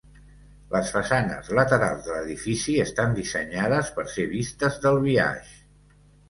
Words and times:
Les 0.75 0.87
façanes 0.93 1.51
laterals 1.59 2.01
de 2.07 2.15
l'edifici 2.15 2.79
estan 2.85 3.13
dissenyades 3.19 3.93
per 3.99 4.07
ser 4.15 4.27
vistes 4.33 4.81
del 4.87 4.99
biaix. 5.07 5.55